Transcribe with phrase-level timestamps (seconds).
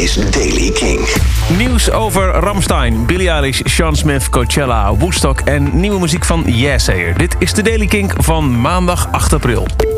[0.00, 1.08] is Daily King.
[1.56, 7.18] Nieuws over Ramstein, Billie Eilish, Sean Smith, Coachella, Woodstock en nieuwe muziek van Yesayer.
[7.18, 9.89] Dit is de Daily Kink van maandag 8 april.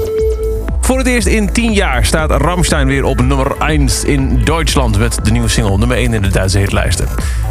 [0.93, 4.98] Voor het eerst in 10 jaar staat Ramstein weer op nummer 1 in Duitsland...
[4.98, 7.09] met de nieuwe single nummer 1 in de Duitse hitlijsten.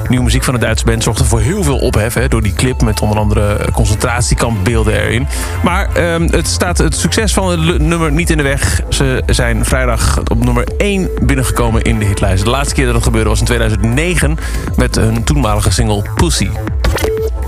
[0.07, 2.13] Nieuwe muziek van de Duitse band zorgde voor heel veel ophef...
[2.13, 5.27] Hè, door die clip met onder andere concentratiekampbeelden erin.
[5.63, 8.81] Maar ehm, het staat het succes van het nummer niet in de weg.
[8.89, 12.45] Ze zijn vrijdag op nummer 1 binnengekomen in de hitlijsten.
[12.45, 14.37] De laatste keer dat dat gebeurde was in 2009...
[14.75, 16.49] met hun toenmalige single Pussy.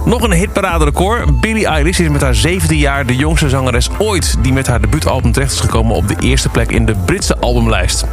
[0.05, 1.39] Nog een hitparade-record.
[1.39, 4.35] Billie Eilish is met haar 17 jaar de jongste zangeres ooit...
[4.41, 8.05] die met haar debuutalbum terecht is gekomen op de eerste plek in de Britse albumlijst.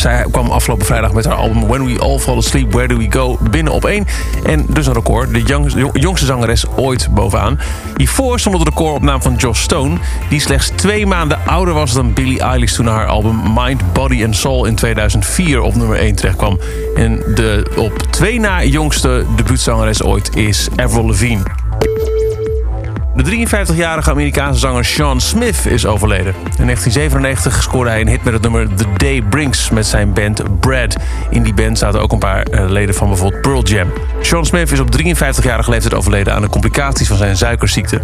[0.00, 3.06] Zij kwam afgelopen vrijdag met haar album When We All Fall Asleep, Where Do We
[3.10, 4.06] Go binnen op één.
[4.44, 5.32] En dus een record.
[5.32, 5.42] De
[5.92, 7.60] jongste zangeres ooit bovenaan.
[7.96, 9.96] Hiervoor stond het record op naam van Josh Stone...
[10.28, 12.72] die slechts twee maanden ouder was dan Billie Eilish...
[12.72, 16.58] toen haar album Mind, Body and Soul in 2004 op nummer 1 terechtkwam.
[16.94, 21.59] En de op twee na jongste debuutzangeres ooit is Avril Lavigne.
[23.24, 26.34] De 53-jarige Amerikaanse zanger Sean Smith is overleden.
[26.34, 30.60] In 1997 scoorde hij een hit met het nummer The Day Brings met zijn band
[30.60, 30.96] Brad.
[31.30, 33.92] In die band zaten ook een paar eh, leden van bijvoorbeeld Pearl Jam.
[34.20, 38.00] Sean Smith is op 53-jarige leeftijd overleden aan de complicaties van zijn suikerziekte.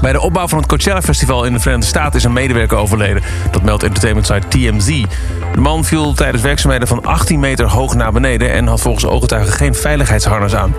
[0.00, 3.22] Bij de opbouw van het Coachella Festival in de Verenigde Staten is een medewerker overleden.
[3.50, 5.04] Dat meldt entertainment site TMZ.
[5.54, 8.52] De man viel tijdens werkzaamheden van 18 meter hoog naar beneden...
[8.52, 10.74] en had volgens ooggetuigen geen veiligheidsharnas aan.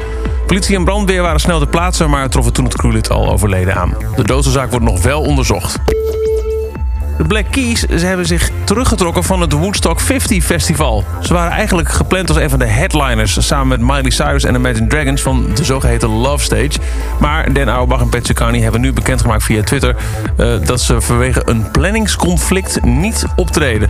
[0.47, 2.07] Politie en brandweer waren snel ter plaatse...
[2.07, 3.93] maar troffen toen het crewlid al overleden aan.
[4.15, 5.77] De doodsoorzaak wordt nog wel onderzocht.
[7.19, 11.03] De Black Keys ze hebben zich teruggetrokken van het Woodstock 50 Festival.
[11.21, 13.47] Ze waren eigenlijk gepland als een van de headliners...
[13.47, 16.71] samen met Miley Cyrus en Imagine Dragons van de zogeheten Love Stage.
[17.19, 19.95] Maar Dan Auerbach en Patsy Carney hebben nu bekendgemaakt via Twitter...
[20.37, 23.89] Uh, dat ze vanwege een planningsconflict niet optreden.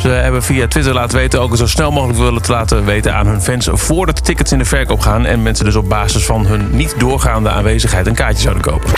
[0.00, 3.26] Ze hebben via Twitter laten weten ook zo snel mogelijk willen te laten weten aan
[3.26, 3.68] hun fans...
[3.72, 5.26] voordat de tickets in de verkoop gaan...
[5.26, 8.90] en mensen dus op basis van hun niet doorgaande aanwezigheid een kaartje zouden kopen.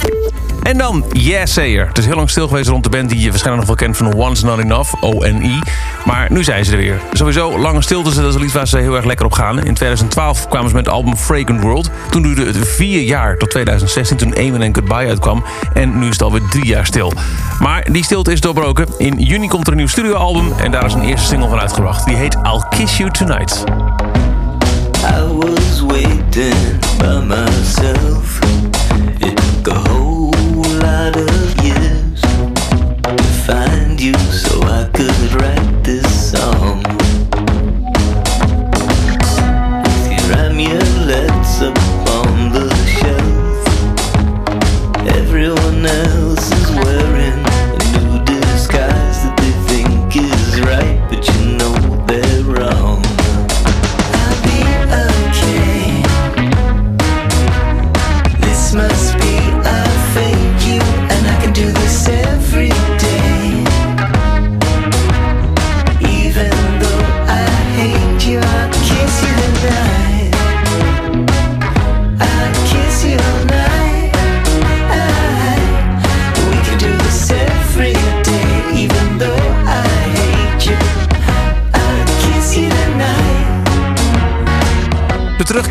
[0.66, 1.86] En dan Yes Sayer.
[1.86, 3.96] Het is heel lang stil geweest rond de band die je waarschijnlijk nog wel kent
[3.96, 5.58] van Once Not Enough, O-N-I.
[6.04, 7.00] Maar nu zijn ze er weer.
[7.12, 9.56] Sowieso, lange stilte dat is een lied waar ze heel erg lekker op gaan.
[9.58, 11.90] In 2012 kwamen ze met het album Fragrant World.
[12.10, 15.44] Toen duurde het vier jaar tot 2016, toen Amen and Goodbye uitkwam.
[15.74, 17.12] En nu is het alweer drie jaar stil.
[17.60, 18.86] Maar die stilte is doorbroken.
[18.98, 22.04] In juni komt er een nieuw studioalbum en daar is een eerste single van uitgebracht.
[22.04, 23.64] Die heet I'll Kiss You Tonight.
[25.04, 27.55] I was waiting by myself.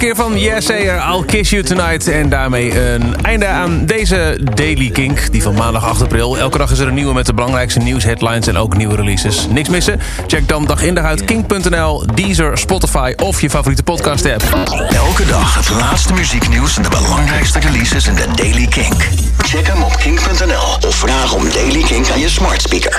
[0.05, 2.07] Terugkeer van Yes Sayer, I'll Kiss You Tonight.
[2.07, 6.37] En daarmee een einde aan deze Daily Kink, die van maandag 8 april.
[6.37, 9.47] Elke dag is er een nieuwe met de belangrijkste nieuws, headlines en ook nieuwe releases.
[9.47, 9.99] Niks missen?
[10.27, 14.43] Check dan dag in dag uit kink.nl, Deezer, Spotify of je favoriete podcast app.
[14.89, 19.07] Elke dag het laatste muzieknieuws en de belangrijkste releases in de Daily Kink.
[19.37, 22.93] Check hem op kink.nl of vraag om Daily Kink aan je smart speaker.